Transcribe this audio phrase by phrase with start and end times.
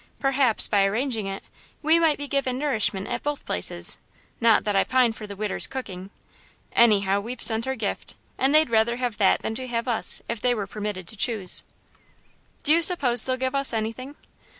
[0.19, 1.43] Perhaps, by arranging it,
[1.83, 3.99] we might be given nourishment at both places
[4.39, 6.09] not that I pine for the 'Widder's' cooking.
[6.71, 10.41] Anyhow, we've sent our gift, and they'd rather have that than to have us, if
[10.41, 11.63] they were permitted to choose."
[12.63, 14.15] "Do you suppose they'll give us anything?"